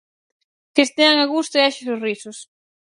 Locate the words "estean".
0.87-1.17